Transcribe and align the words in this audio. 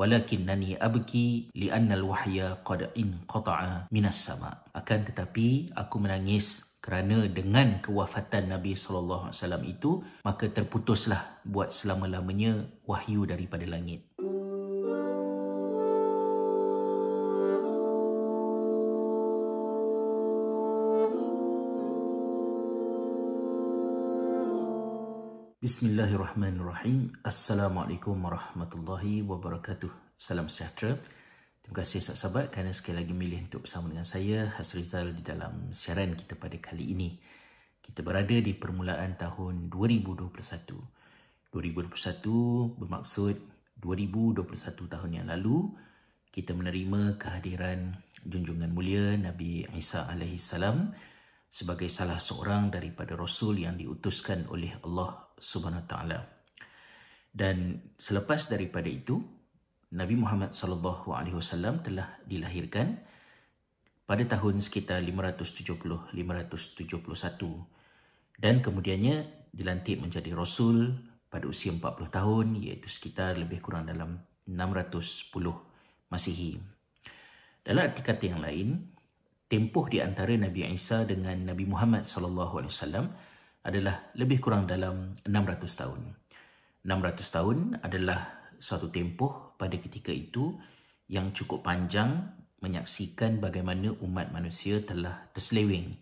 walakinnani 0.00 0.80
abki 0.80 1.52
li'anna 1.52 2.00
al-wahya 2.00 2.64
qad 2.64 2.88
inqata'a 2.96 3.92
minas 3.92 4.16
sama. 4.16 4.64
Akan 4.72 5.04
tetapi 5.04 5.76
aku 5.76 6.00
menangis 6.00 6.70
kerana 6.80 7.28
dengan 7.28 7.84
kewafatan 7.84 8.48
Nabi 8.48 8.72
sallallahu 8.72 9.28
alaihi 9.28 9.36
wasallam 9.36 9.64
itu 9.68 9.90
maka 10.24 10.48
terputuslah 10.48 11.44
buat 11.44 11.68
selama-lamanya 11.68 12.64
wahyu 12.88 13.28
daripada 13.28 13.68
langit 13.68 14.08
Bismillahirrahmanirrahim. 25.60 27.20
Assalamualaikum 27.20 28.16
warahmatullahi 28.16 29.20
wabarakatuh. 29.20 30.16
Salam 30.16 30.48
sejahtera. 30.48 30.96
Terima 31.60 31.84
kasih 31.84 32.00
sahabat-sahabat 32.00 32.48
kerana 32.48 32.72
sekali 32.72 33.04
lagi 33.04 33.12
milih 33.12 33.44
untuk 33.44 33.68
bersama 33.68 33.92
dengan 33.92 34.08
saya 34.08 34.56
Hasrizal 34.56 35.12
di 35.12 35.20
dalam 35.20 35.68
siaran 35.76 36.16
kita 36.16 36.40
pada 36.40 36.56
kali 36.56 36.96
ini. 36.96 37.20
Kita 37.76 38.00
berada 38.00 38.32
di 38.32 38.56
permulaan 38.56 39.20
tahun 39.20 39.68
2021. 39.68 40.32
2021 41.52 42.80
bermaksud 42.80 43.36
2021 43.84 44.40
tahun 44.96 45.10
yang 45.12 45.28
lalu 45.28 45.76
kita 46.32 46.56
menerima 46.56 47.20
kehadiran 47.20 48.00
junjungan 48.24 48.72
mulia 48.72 49.12
Nabi 49.20 49.68
Isa 49.76 50.08
alaihissalam 50.08 50.96
sebagai 51.52 51.92
salah 51.92 52.16
seorang 52.16 52.72
daripada 52.72 53.12
rasul 53.12 53.60
yang 53.60 53.76
diutuskan 53.76 54.48
oleh 54.48 54.72
Allah 54.86 55.29
Subhanahu 55.40 55.88
taala. 55.88 56.20
Dan 57.30 57.80
selepas 57.96 58.46
daripada 58.46 58.86
itu, 58.86 59.18
Nabi 59.90 60.14
Muhammad 60.14 60.54
sallallahu 60.54 61.10
alaihi 61.10 61.34
wasallam 61.34 61.82
telah 61.82 62.20
dilahirkan 62.22 63.02
pada 64.06 64.22
tahun 64.26 64.62
sekitar 64.62 65.02
570 65.02 66.14
571 66.14 66.90
dan 68.38 68.62
kemudiannya 68.62 69.16
dilantik 69.50 69.98
menjadi 69.98 70.30
rasul 70.34 70.94
pada 71.30 71.46
usia 71.46 71.70
40 71.74 72.10
tahun 72.10 72.46
iaitu 72.58 72.90
sekitar 72.90 73.38
lebih 73.38 73.62
kurang 73.62 73.86
dalam 73.86 74.18
610 74.46 75.30
Masihi. 76.10 76.58
Dalam 77.62 77.86
arti 77.86 78.02
kata 78.02 78.24
yang 78.26 78.42
lain, 78.42 78.82
tempoh 79.46 79.86
di 79.86 80.02
antara 80.02 80.34
Nabi 80.34 80.66
Isa 80.74 81.06
dengan 81.06 81.38
Nabi 81.46 81.70
Muhammad 81.70 82.02
sallallahu 82.02 82.58
alaihi 82.58 82.72
wasallam 82.74 83.06
adalah 83.60 84.12
lebih 84.16 84.40
kurang 84.40 84.64
dalam 84.64 85.16
600 85.24 85.80
tahun. 85.80 86.00
600 86.84 87.36
tahun 87.36 87.58
adalah 87.84 88.50
satu 88.56 88.88
tempoh 88.88 89.56
pada 89.60 89.76
ketika 89.76 90.12
itu 90.12 90.56
yang 91.08 91.32
cukup 91.36 91.64
panjang 91.64 92.32
menyaksikan 92.60 93.40
bagaimana 93.40 93.96
umat 94.04 94.32
manusia 94.32 94.80
telah 94.84 95.28
terseleweng 95.32 95.96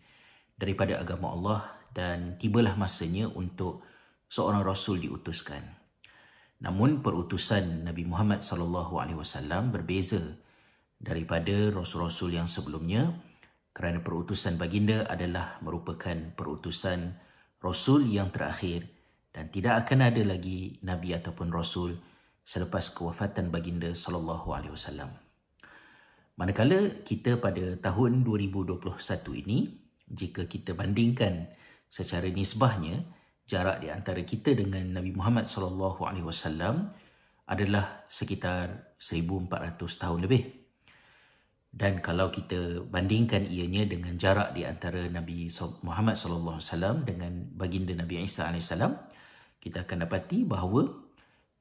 daripada 0.59 0.99
agama 0.99 1.35
Allah 1.35 1.61
dan 1.95 2.39
tibalah 2.39 2.75
masanya 2.75 3.31
untuk 3.31 3.83
seorang 4.27 4.63
rasul 4.67 4.99
diutuskan. 4.99 5.63
Namun 6.59 7.01
perutusan 7.03 7.87
Nabi 7.87 8.03
Muhammad 8.03 8.43
sallallahu 8.43 8.99
alaihi 8.99 9.19
wasallam 9.19 9.71
berbeza 9.71 10.19
daripada 10.99 11.71
rasul-rasul 11.71 12.35
yang 12.35 12.51
sebelumnya 12.51 13.15
kerana 13.71 14.03
perutusan 14.03 14.59
baginda 14.59 15.07
adalah 15.07 15.63
merupakan 15.63 16.35
perutusan 16.35 17.15
Rasul 17.59 18.07
yang 18.07 18.31
terakhir 18.31 18.87
dan 19.35 19.51
tidak 19.51 19.87
akan 19.87 20.11
ada 20.11 20.23
lagi 20.23 20.79
Nabi 20.87 21.15
ataupun 21.15 21.51
Rasul 21.51 21.99
selepas 22.47 22.95
kewafatan 22.95 23.51
baginda 23.53 23.91
sallallahu 23.93 24.55
alaihi 24.55 24.73
wasallam. 24.73 25.11
Manakala 26.39 27.03
kita 27.03 27.43
pada 27.43 27.75
tahun 27.83 28.23
2021 28.23 28.79
ini, 29.43 29.59
jika 30.07 30.47
kita 30.47 30.73
bandingkan 30.73 31.51
secara 31.91 32.31
nisbahnya, 32.31 33.03
jarak 33.43 33.83
di 33.83 33.91
antara 33.91 34.23
kita 34.23 34.55
dengan 34.55 35.03
Nabi 35.03 35.11
Muhammad 35.19 35.51
sallallahu 35.51 36.07
alaihi 36.07 36.23
wasallam 36.23 36.95
adalah 37.49 38.07
sekitar 38.07 38.95
1400 39.01 39.77
tahun 39.99 40.21
lebih. 40.29 40.68
Dan 41.79 42.03
kalau 42.03 42.35
kita 42.35 42.83
bandingkan 42.91 43.47
ianya 43.47 43.87
dengan 43.87 44.19
jarak 44.19 44.51
di 44.51 44.67
antara 44.67 45.07
Nabi 45.07 45.47
Muhammad 45.87 46.19
sallallahu 46.19 46.59
alaihi 46.59 46.71
wasallam 46.75 46.97
dengan 47.07 47.33
baginda 47.55 47.95
Nabi 47.95 48.27
Isa 48.27 48.51
alaihi 48.51 48.67
salam, 48.67 48.99
kita 49.63 49.87
akan 49.87 50.03
dapati 50.03 50.43
bahawa 50.43 50.91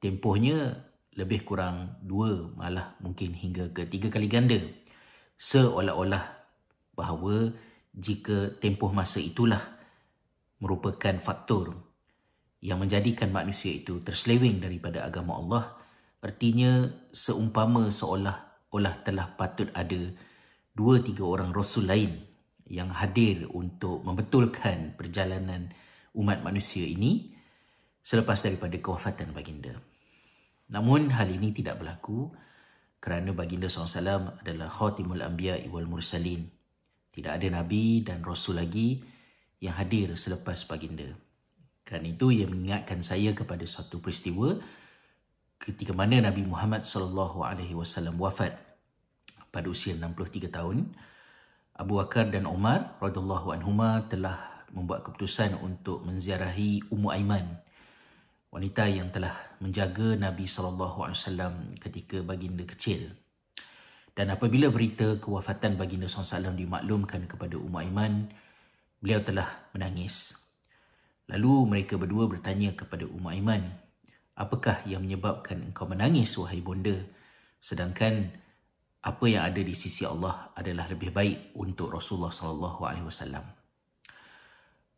tempohnya 0.02 0.74
lebih 1.14 1.46
kurang 1.46 2.02
dua 2.02 2.50
malah 2.58 2.98
mungkin 2.98 3.30
hingga 3.30 3.70
ke 3.70 3.86
tiga 3.86 4.10
kali 4.10 4.26
ganda. 4.26 4.58
Seolah-olah 5.38 6.24
bahawa 6.98 7.54
jika 7.94 8.58
tempoh 8.58 8.90
masa 8.90 9.22
itulah 9.22 9.62
merupakan 10.58 11.14
faktor 11.22 11.78
yang 12.58 12.82
menjadikan 12.82 13.30
manusia 13.30 13.70
itu 13.70 14.02
terseleweng 14.02 14.58
daripada 14.58 15.06
agama 15.06 15.38
Allah, 15.38 15.64
artinya 16.18 16.90
seumpama 17.14 17.86
seolah 17.94 18.47
olah 18.74 19.00
telah 19.04 19.32
patut 19.36 19.72
ada 19.72 20.12
dua 20.76 21.00
tiga 21.00 21.24
orang 21.24 21.50
rasul 21.50 21.88
lain 21.88 22.28
yang 22.68 22.92
hadir 22.92 23.48
untuk 23.48 24.04
membetulkan 24.04 24.92
perjalanan 24.94 25.72
umat 26.12 26.44
manusia 26.44 26.84
ini 26.84 27.32
selepas 28.04 28.36
daripada 28.44 28.76
kewafatan 28.76 29.32
baginda. 29.32 29.76
Namun 30.68 31.08
hal 31.16 31.32
ini 31.32 31.52
tidak 31.56 31.80
berlaku 31.80 32.28
kerana 33.00 33.32
baginda 33.32 33.72
SAW 33.72 34.36
adalah 34.44 34.68
khatimul 34.68 35.24
anbiya 35.24 35.64
wal 35.72 35.88
mursalin. 35.88 36.44
Tidak 37.08 37.32
ada 37.32 37.48
nabi 37.48 38.04
dan 38.04 38.20
rasul 38.20 38.60
lagi 38.60 39.00
yang 39.58 39.74
hadir 39.74 40.14
selepas 40.14 40.68
baginda. 40.68 41.08
Kerana 41.88 42.12
itu 42.12 42.28
ia 42.28 42.44
mengingatkan 42.44 43.00
saya 43.00 43.32
kepada 43.32 43.64
satu 43.64 44.04
peristiwa 44.04 44.60
ketika 45.62 45.92
mana 45.92 46.22
Nabi 46.22 46.46
Muhammad 46.46 46.86
sallallahu 46.86 47.42
alaihi 47.44 47.74
wasallam 47.74 48.16
wafat 48.16 48.56
pada 49.50 49.66
usia 49.68 49.94
63 49.98 50.48
tahun 50.48 50.90
Abu 51.78 51.98
Bakar 51.98 52.30
dan 52.30 52.46
Umar 52.46 52.98
radhiyallahu 52.98 53.54
anhuma 53.54 54.06
telah 54.10 54.66
membuat 54.74 55.06
keputusan 55.06 55.58
untuk 55.62 56.02
menziarahi 56.02 56.86
Ummu 56.90 57.08
Aiman 57.10 57.46
wanita 58.48 58.88
yang 58.88 59.12
telah 59.12 59.36
menjaga 59.60 60.16
Nabi 60.16 60.48
sallallahu 60.48 61.04
alaihi 61.04 61.18
wasallam 61.20 61.54
ketika 61.78 62.24
baginda 62.24 62.64
kecil 62.64 63.12
dan 64.18 64.34
apabila 64.34 64.66
berita 64.66 65.14
kewafatan 65.22 65.78
baginda 65.78 66.10
SAW 66.10 66.50
dimaklumkan 66.58 67.30
kepada 67.30 67.54
Ummu 67.54 67.78
Aiman, 67.78 68.26
beliau 68.98 69.22
telah 69.22 69.70
menangis. 69.70 70.34
Lalu 71.30 71.70
mereka 71.70 71.94
berdua 71.94 72.26
bertanya 72.26 72.74
kepada 72.74 73.06
Ummu 73.06 73.30
Aiman, 73.30 73.78
apakah 74.38 74.86
yang 74.86 75.02
menyebabkan 75.02 75.74
engkau 75.74 75.90
menangis 75.90 76.38
wahai 76.38 76.62
bonda 76.62 76.94
sedangkan 77.58 78.30
apa 79.02 79.24
yang 79.26 79.42
ada 79.42 79.58
di 79.58 79.74
sisi 79.74 80.06
Allah 80.06 80.54
adalah 80.54 80.86
lebih 80.86 81.10
baik 81.10 81.58
untuk 81.58 81.90
Rasulullah 81.90 82.34
sallallahu 82.34 82.80
alaihi 82.86 83.06
wasallam. 83.06 83.46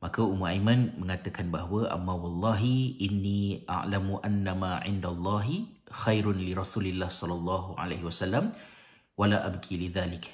Maka 0.01 0.25
Ummu 0.25 0.49
Aiman 0.49 0.97
mengatakan 0.97 1.53
bahawa 1.53 1.93
amma 1.93 2.17
wallahi 2.17 2.97
inni 3.05 3.69
a'lamu 3.69 4.17
anna 4.25 4.57
ma 4.57 4.73
'indallahi 4.81 5.85
khairun 5.93 6.41
li 6.41 6.57
Rasulillah 6.57 7.13
sallallahu 7.13 7.77
alaihi 7.77 8.05
wasallam 8.05 8.57
wala 9.21 9.45
abki 9.45 9.77
lidzalik 9.77 10.33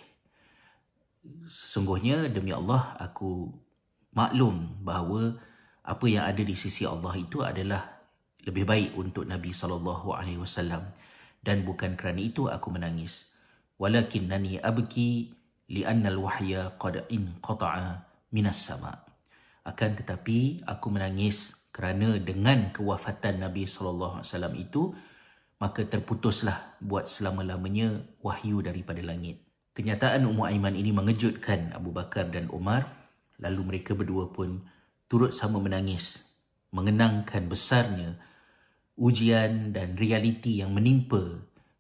sesungguhnya 1.51 2.31
demi 2.31 2.55
Allah 2.55 2.95
aku 3.03 3.51
maklum 4.15 4.79
bahawa 4.87 5.35
apa 5.83 6.05
yang 6.07 6.23
ada 6.27 6.43
di 6.43 6.55
sisi 6.55 6.87
Allah 6.87 7.15
itu 7.19 7.43
adalah 7.43 7.96
lebih 8.47 8.65
baik 8.65 8.91
untuk 8.95 9.27
Nabi 9.27 9.51
sallallahu 9.51 10.15
alaihi 10.15 10.39
wasallam. 10.39 10.87
Dan 11.43 11.67
bukan 11.67 11.99
kerana 11.99 12.23
itu 12.23 12.47
aku 12.47 12.71
menangis. 12.71 13.35
Walakinnani 13.77 14.63
abki 14.63 15.35
li'anna 15.69 16.15
al-wahya 16.15 16.79
qad 16.79 17.11
inqata'a 17.11 18.07
minas 18.31 18.63
sama. 18.63 19.03
Akan 19.67 19.99
tetapi 19.99 20.63
aku 20.63 20.87
menangis 20.95 21.67
kerana 21.75 22.17
dengan 22.23 22.71
kewafatan 22.71 23.43
Nabi 23.43 23.67
sallallahu 23.67 24.23
alaihi 24.23 24.31
wasallam 24.31 24.55
itu 24.57 24.83
maka 25.59 25.83
terputuslah 25.85 26.79
buat 26.79 27.11
selama-lamanya 27.11 28.07
wahyu 28.23 28.63
daripada 28.63 29.03
langit. 29.03 29.43
Kenyataan 29.77 30.25
Ummu 30.25 30.49
Aiman 30.49 30.73
ini 30.73 30.95
mengejutkan 30.95 31.75
Abu 31.77 31.93
Bakar 31.93 32.33
dan 32.33 32.49
Umar. 32.49 32.89
Lalu 33.37 33.77
mereka 33.77 33.93
berdua 33.93 34.33
pun 34.33 34.65
turut 35.13 35.37
sama 35.37 35.61
menangis 35.61 36.33
mengenangkan 36.73 37.45
besarnya 37.49 38.17
ujian 38.97 39.77
dan 39.77 39.97
realiti 39.97 40.61
yang 40.61 40.73
menimpa 40.73 41.21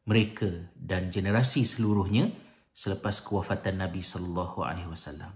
mereka 0.07 0.49
dan 0.77 1.11
generasi 1.11 1.67
seluruhnya 1.67 2.31
selepas 2.77 3.25
kewafatan 3.25 3.81
Nabi 3.81 4.05
sallallahu 4.05 4.61
alaihi 4.63 4.89
wasallam. 4.89 5.33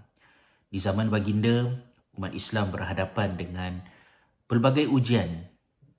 Di 0.71 0.79
zaman 0.79 1.11
baginda, 1.11 1.73
umat 2.15 2.37
Islam 2.37 2.71
berhadapan 2.71 3.35
dengan 3.35 3.73
pelbagai 4.47 4.87
ujian, 4.87 5.49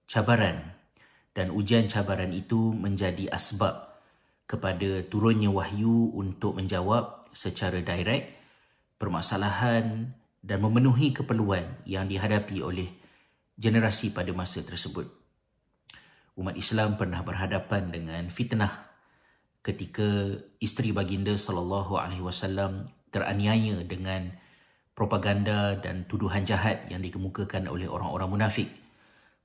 cabaran 0.07 0.77
dan 1.35 1.51
ujian 1.51 1.89
cabaran 1.91 2.31
itu 2.31 2.71
menjadi 2.71 3.27
asbab 3.33 3.99
kepada 4.47 5.03
turunnya 5.07 5.51
wahyu 5.51 6.11
untuk 6.15 6.59
menjawab 6.59 7.27
secara 7.31 7.79
direct 7.79 8.35
permasalahan 8.99 10.13
dan 10.43 10.57
memenuhi 10.59 11.15
keperluan 11.15 11.81
yang 11.87 12.05
dihadapi 12.05 12.59
oleh 12.59 12.91
generasi 13.55 14.11
pada 14.11 14.29
masa 14.35 14.61
tersebut. 14.61 15.20
Umat 16.39 16.55
Islam 16.55 16.95
pernah 16.95 17.19
berhadapan 17.25 17.91
dengan 17.91 18.31
fitnah 18.31 18.87
ketika 19.61 20.39
isteri 20.63 20.95
baginda 20.95 21.35
sallallahu 21.35 21.99
alaihi 21.99 22.23
wasallam 22.23 22.87
teraniaya 23.11 23.83
dengan 23.83 24.31
propaganda 24.95 25.75
dan 25.77 26.07
tuduhan 26.07 26.47
jahat 26.47 26.87
yang 26.87 27.03
dikemukakan 27.03 27.67
oleh 27.67 27.85
orang-orang 27.85 28.29
munafik. 28.31 28.69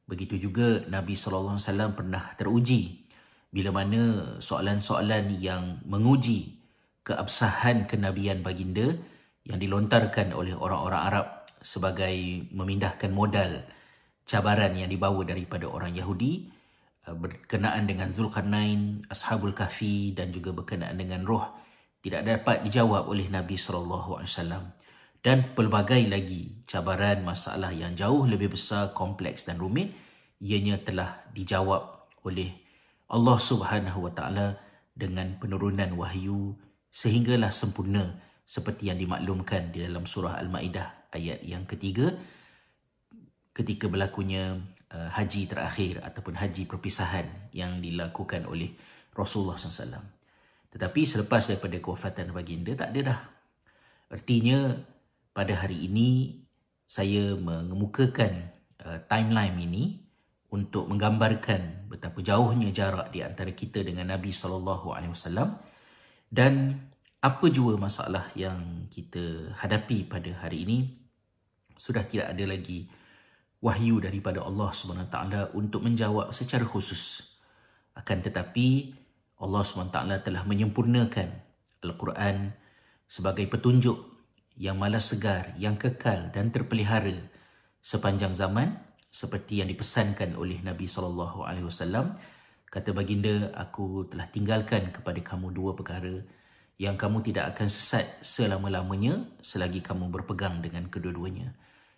Begitu 0.06 0.38
juga 0.38 0.87
Nabi 0.87 1.19
sallallahu 1.19 1.59
alaihi 1.59 1.67
wasallam 1.67 1.93
pernah 1.99 2.25
teruji 2.38 3.03
bila 3.50 3.75
mana 3.75 4.03
soalan-soalan 4.38 5.43
yang 5.43 5.83
menguji 5.83 6.62
keabsahan 7.03 7.91
kenabian 7.91 8.47
baginda 8.47 8.94
yang 9.43 9.59
dilontarkan 9.59 10.35
oleh 10.35 10.55
orang-orang 10.55 11.03
Arab 11.03 11.27
sebagai 11.62 12.47
memindahkan 12.55 13.11
modal 13.11 13.67
cabaran 14.27 14.75
yang 14.75 14.91
dibawa 14.91 15.23
daripada 15.23 15.71
orang 15.71 15.94
Yahudi 15.94 16.56
berkenaan 17.14 17.87
dengan 17.87 18.11
Zulkarnain, 18.11 19.06
Ashabul 19.06 19.55
Kahfi 19.55 20.11
dan 20.11 20.35
juga 20.35 20.50
berkenaan 20.50 20.99
dengan 20.99 21.23
roh 21.23 21.47
tidak 22.03 22.23
dapat 22.23 22.67
dijawab 22.67 23.06
oleh 23.06 23.26
Nabi 23.31 23.55
wasallam. 23.58 24.75
Dan 25.23 25.55
pelbagai 25.58 26.06
lagi 26.06 26.62
cabaran 26.67 27.26
masalah 27.26 27.75
yang 27.75 27.99
jauh 27.99 28.26
lebih 28.31 28.55
besar, 28.55 28.94
kompleks 28.94 29.47
dan 29.47 29.58
rumit 29.58 29.91
ianya 30.38 30.79
telah 30.79 31.26
dijawab 31.35 32.06
oleh 32.23 32.55
Allah 33.11 33.38
Subhanahu 33.38 34.06
wa 34.06 34.12
taala 34.14 34.59
dengan 34.94 35.35
penurunan 35.38 35.99
wahyu 35.99 36.55
sehinggalah 36.94 37.50
sempurna 37.50 38.23
seperti 38.47 38.91
yang 38.91 39.02
dimaklumkan 39.02 39.75
di 39.75 39.82
dalam 39.82 40.06
surah 40.06 40.38
Al-Maidah 40.38 41.11
ayat 41.11 41.43
yang 41.43 41.67
ketiga. 41.67 42.14
Ketika 43.50 43.91
berlakunya 43.91 44.62
uh, 44.93 45.11
haji 45.11 45.49
terakhir 45.50 46.05
ataupun 46.05 46.38
haji 46.38 46.69
perpisahan 46.69 47.50
yang 47.55 47.81
dilakukan 47.81 48.47
oleh 48.47 48.75
Rasulullah 49.17 49.56
SAW. 49.56 50.06
Tetapi 50.71 51.00
selepas 51.09 51.43
daripada 51.49 51.77
kewafatan 51.81 52.37
baginda 52.37 52.77
tak 52.77 52.93
ada 52.93 53.00
dah. 53.15 53.21
Artinya 54.12 54.77
pada 55.33 55.65
hari 55.65 55.88
ini 55.88 56.41
saya 56.87 57.35
mengemukakan 57.35 58.33
uh, 58.85 58.99
timeline 59.11 59.59
ini 59.59 59.85
untuk 60.55 60.87
menggambarkan 60.87 61.91
betapa 61.91 62.23
jauhnya 62.23 62.71
jarak 62.71 63.11
di 63.11 63.21
antara 63.21 63.50
kita 63.50 63.83
dengan 63.83 64.15
Nabi 64.15 64.31
wasallam 64.31 65.59
dan 66.31 66.79
apa 67.19 67.47
jua 67.50 67.75
masalah 67.75 68.31
yang 68.38 68.87
kita 68.87 69.50
hadapi 69.59 70.06
pada 70.06 70.31
hari 70.47 70.62
ini 70.62 70.79
sudah 71.75 72.06
tidak 72.06 72.31
ada 72.31 72.44
lagi 72.47 72.87
wahyu 73.66 73.98
daripada 73.98 74.46
Allah 74.46 74.70
taala 75.10 75.50
untuk 75.50 75.82
menjawab 75.82 76.30
secara 76.30 76.62
khusus. 76.62 77.34
Akan 77.98 78.22
tetapi 78.22 78.94
Allah 79.42 79.66
taala 79.90 80.22
telah 80.22 80.46
menyempurnakan 80.46 81.28
al-Quran 81.82 82.54
sebagai 83.10 83.50
petunjuk 83.50 83.98
yang 84.54 84.78
malas 84.78 85.10
segar 85.10 85.58
yang 85.58 85.74
kekal 85.74 86.30
dan 86.30 86.54
terpelihara 86.54 87.26
sepanjang 87.82 88.32
zaman 88.38 88.78
seperti 89.10 89.60
yang 89.60 89.68
dipesankan 89.68 90.38
oleh 90.38 90.62
Nabi 90.62 90.86
sallallahu 90.86 91.42
alaihi 91.42 91.66
wasallam. 91.66 92.14
Kata 92.70 92.94
baginda 92.94 93.50
aku 93.56 94.06
telah 94.10 94.30
tinggalkan 94.30 94.94
kepada 94.94 95.18
kamu 95.22 95.54
dua 95.54 95.74
perkara 95.74 96.22
yang 96.76 96.94
kamu 96.94 97.24
tidak 97.24 97.56
akan 97.56 97.72
sesat 97.72 98.04
selama-lamanya 98.20 99.24
selagi 99.40 99.80
kamu 99.80 100.12
berpegang 100.12 100.60
dengan 100.60 100.92
kedua-duanya 100.92 101.56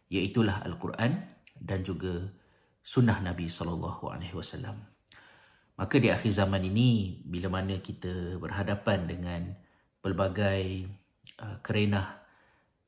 iaitu 0.09 0.47
al-Quran 0.47 1.38
dan 1.61 1.85
juga 1.85 2.31
sunnah 2.83 3.21
Nabi 3.21 3.51
sallallahu 3.51 4.09
alaihi 4.09 4.35
wasallam. 4.35 4.81
Maka 5.79 6.03
di 6.03 6.11
akhir 6.11 6.35
zaman 6.35 6.67
ini 6.67 7.23
bila 7.23 7.61
mana 7.61 7.79
kita 7.79 8.41
berhadapan 8.43 9.07
dengan 9.07 9.41
pelbagai 10.03 10.91
uh, 11.39 11.63
kerenah 11.63 12.19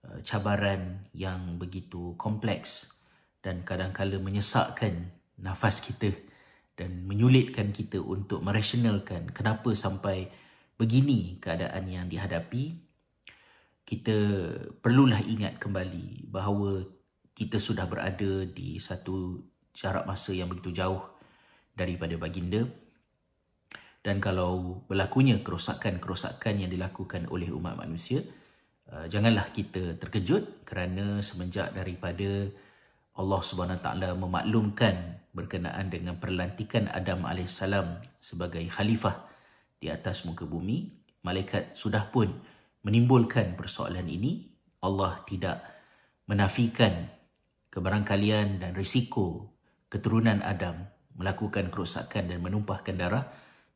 uh, 0.03 0.19
cabaran 0.27 1.07
yang 1.15 1.55
begitu 1.61 2.19
kompleks 2.19 2.99
dan 3.39 3.63
kadang-kala 3.63 4.19
menyesakkan 4.19 5.15
nafas 5.39 5.79
kita 5.81 6.11
dan 6.75 7.05
menyulitkan 7.07 7.71
kita 7.71 8.01
untuk 8.01 8.41
merasionalkan 8.41 9.31
kenapa 9.31 9.71
sampai 9.77 10.33
begini 10.81 11.37
keadaan 11.37 11.85
yang 11.89 12.07
dihadapi 12.09 12.91
kita 13.85 14.17
perlulah 14.81 15.21
ingat 15.21 15.61
kembali 15.61 16.31
bahawa 16.31 16.87
kita 17.41 17.57
sudah 17.57 17.89
berada 17.89 18.45
di 18.45 18.77
satu 18.77 19.41
jarak 19.73 20.05
masa 20.05 20.37
yang 20.37 20.53
begitu 20.53 20.77
jauh 20.77 21.01
daripada 21.73 22.13
baginda 22.21 22.69
dan 24.05 24.21
kalau 24.21 24.85
berlakunya 24.85 25.41
kerosakan-kerosakan 25.41 26.61
yang 26.61 26.69
dilakukan 26.69 27.25
oleh 27.33 27.49
umat 27.49 27.81
manusia 27.81 28.21
uh, 28.93 29.09
janganlah 29.09 29.49
kita 29.57 29.97
terkejut 29.97 30.69
kerana 30.69 31.25
semenjak 31.25 31.73
daripada 31.73 32.53
Allah 33.17 33.41
Subhanahu 33.41 33.81
Taala 33.81 34.13
memaklumkan 34.17 35.25
berkenaan 35.33 35.89
dengan 35.89 36.21
perlantikan 36.21 36.93
Adam 36.93 37.25
AS 37.25 37.65
sebagai 38.21 38.65
khalifah 38.69 39.29
di 39.81 39.89
atas 39.89 40.29
muka 40.29 40.45
bumi, 40.45 40.93
malaikat 41.25 41.73
sudah 41.73 42.09
pun 42.13 42.29
menimbulkan 42.85 43.57
persoalan 43.57 44.05
ini. 44.07 44.49
Allah 44.81 45.21
tidak 45.29 45.61
menafikan 46.25 47.13
kebarangkalian 47.71 48.63
dan 48.63 48.75
risiko 48.75 49.55
keturunan 49.91 50.43
Adam 50.43 50.87
melakukan 51.17 51.71
kerosakan 51.71 52.31
dan 52.31 52.39
menumpahkan 52.43 52.95
darah 52.95 53.27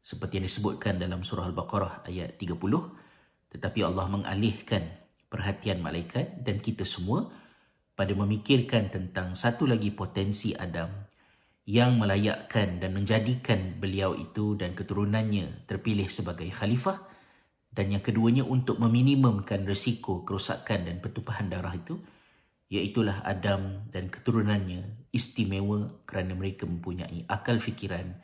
seperti 0.04 0.38
yang 0.38 0.46
disebutkan 0.46 1.00
dalam 1.00 1.24
surah 1.24 1.50
Al-Baqarah 1.50 2.06
ayat 2.06 2.36
30 2.36 2.54
tetapi 3.54 3.80
Allah 3.86 4.06
mengalihkan 4.10 5.04
perhatian 5.30 5.78
malaikat 5.78 6.42
dan 6.42 6.58
kita 6.58 6.82
semua 6.82 7.30
pada 7.94 8.10
memikirkan 8.10 8.90
tentang 8.90 9.38
satu 9.38 9.70
lagi 9.70 9.94
potensi 9.94 10.50
Adam 10.50 10.90
yang 11.64 11.96
melayakkan 11.96 12.82
dan 12.82 12.92
menjadikan 12.92 13.78
beliau 13.80 14.12
itu 14.18 14.58
dan 14.58 14.76
keturunannya 14.76 15.64
terpilih 15.64 16.10
sebagai 16.12 16.50
khalifah. 16.52 17.00
Dan 17.74 17.90
yang 17.90 18.02
keduanya 18.06 18.46
untuk 18.46 18.78
meminimumkan 18.78 19.66
risiko 19.66 20.22
kerosakan 20.22 20.86
dan 20.86 21.02
pertumpahan 21.02 21.50
darah 21.50 21.74
itu 21.74 21.98
iaitulah 22.74 23.22
Adam 23.22 23.86
dan 23.94 24.10
keturunannya 24.10 25.10
istimewa 25.14 26.02
kerana 26.02 26.34
mereka 26.34 26.66
mempunyai 26.66 27.22
akal 27.30 27.62
fikiran 27.62 28.18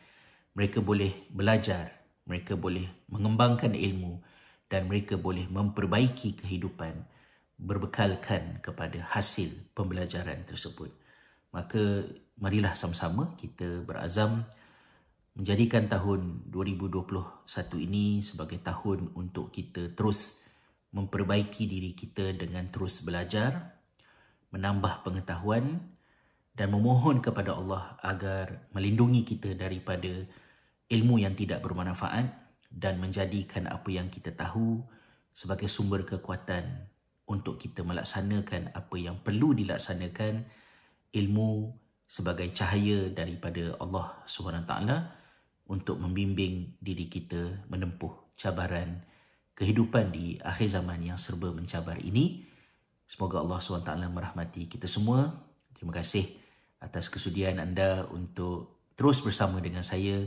mereka 0.58 0.82
boleh 0.82 1.30
belajar 1.30 2.00
mereka 2.26 2.54
boleh 2.54 2.86
mengembangkan 3.10 3.74
ilmu 3.74 4.22
dan 4.70 4.86
mereka 4.86 5.18
boleh 5.18 5.50
memperbaiki 5.50 6.38
kehidupan 6.38 6.94
berbekalkan 7.58 8.62
kepada 8.62 9.02
hasil 9.12 9.50
pembelajaran 9.74 10.46
tersebut. 10.46 10.94
Maka 11.50 12.06
marilah 12.38 12.78
sama-sama 12.78 13.34
kita 13.34 13.82
berazam 13.82 14.46
menjadikan 15.34 15.90
tahun 15.90 16.46
2021 16.48 17.50
ini 17.82 18.22
sebagai 18.22 18.62
tahun 18.62 19.10
untuk 19.18 19.50
kita 19.50 19.92
terus 19.98 20.40
memperbaiki 20.94 21.66
diri 21.66 21.92
kita 21.94 22.34
dengan 22.34 22.70
terus 22.70 23.02
belajar, 23.02 23.79
menambah 24.50 25.06
pengetahuan 25.06 25.78
dan 26.54 26.68
memohon 26.74 27.22
kepada 27.22 27.54
Allah 27.54 27.96
agar 28.02 28.70
melindungi 28.74 29.22
kita 29.22 29.54
daripada 29.54 30.10
ilmu 30.90 31.22
yang 31.22 31.38
tidak 31.38 31.62
bermanfaat 31.62 32.26
dan 32.70 32.98
menjadikan 32.98 33.70
apa 33.70 33.88
yang 33.90 34.10
kita 34.10 34.34
tahu 34.34 34.82
sebagai 35.30 35.70
sumber 35.70 36.02
kekuatan 36.02 36.90
untuk 37.30 37.62
kita 37.62 37.86
melaksanakan 37.86 38.74
apa 38.74 38.96
yang 38.98 39.22
perlu 39.22 39.54
dilaksanakan 39.54 40.42
ilmu 41.14 41.70
sebagai 42.10 42.50
cahaya 42.50 43.06
daripada 43.14 43.78
Allah 43.78 44.18
SWT 44.26 44.74
untuk 45.70 46.02
membimbing 46.02 46.74
diri 46.82 47.06
kita 47.06 47.70
menempuh 47.70 48.34
cabaran 48.34 49.06
kehidupan 49.54 50.10
di 50.10 50.34
akhir 50.42 50.74
zaman 50.74 51.06
yang 51.06 51.18
serba 51.20 51.54
mencabar 51.54 52.02
ini. 52.02 52.49
Semoga 53.10 53.42
Allah 53.42 53.58
SWT 53.58 53.90
merahmati 54.06 54.70
kita 54.70 54.86
semua. 54.86 55.34
Terima 55.74 55.90
kasih 55.90 56.30
atas 56.78 57.10
kesudian 57.10 57.58
anda 57.58 58.06
untuk 58.14 58.86
terus 58.94 59.18
bersama 59.18 59.58
dengan 59.58 59.82
saya 59.82 60.22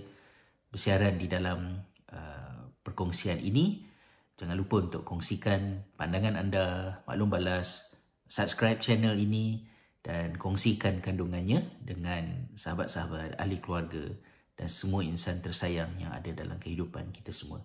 bersiaran 0.68 1.16
di 1.16 1.32
dalam 1.32 1.80
uh, 2.12 2.60
perkongsian 2.84 3.40
ini. 3.40 3.88
Jangan 4.36 4.60
lupa 4.60 4.84
untuk 4.84 5.08
kongsikan 5.08 5.96
pandangan 5.96 6.36
anda, 6.36 7.00
maklum 7.08 7.32
balas, 7.32 7.96
subscribe 8.28 8.84
channel 8.84 9.16
ini 9.16 9.64
dan 10.04 10.36
kongsikan 10.36 11.00
kandungannya 11.00 11.80
dengan 11.80 12.52
sahabat-sahabat 12.60 13.40
ahli 13.40 13.64
keluarga 13.64 14.12
dan 14.60 14.68
semua 14.68 15.08
insan 15.08 15.40
tersayang 15.40 15.96
yang 16.04 16.12
ada 16.12 16.36
dalam 16.36 16.60
kehidupan 16.60 17.16
kita 17.16 17.32
semua. 17.32 17.64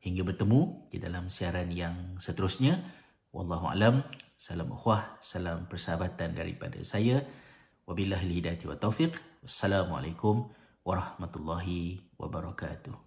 Hingga 0.00 0.24
bertemu 0.24 0.88
di 0.88 0.96
dalam 0.96 1.28
siaran 1.28 1.68
yang 1.68 2.16
seterusnya. 2.16 2.80
Wallahu 3.28 3.68
alam. 3.68 4.00
Salam 4.34 4.70
ukhwah, 4.74 5.18
salam 5.22 5.66
persahabatan 5.70 6.34
daripada 6.34 6.78
saya. 6.82 7.22
Wabillahi 7.86 8.40
hidayati 8.40 8.66
wa 8.66 8.76
taufiq. 8.78 9.14
Wassalamualaikum 9.44 10.50
warahmatullahi 10.82 12.00
wabarakatuh. 12.16 12.94